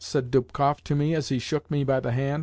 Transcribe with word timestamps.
_"said 0.03 0.31
Dubkoff 0.31 0.83
to 0.85 0.95
me 0.95 1.13
as 1.13 1.29
he 1.29 1.37
shook 1.37 1.69
me 1.69 1.83
by 1.83 1.99
the 1.99 2.11
hand. 2.11 2.39